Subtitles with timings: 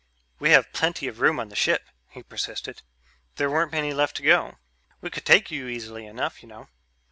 [0.39, 2.81] "We have plenty of room on the ship," he persisted.
[3.35, 4.57] "There weren't many left to go.
[4.99, 6.69] We could take you easily enough, you know."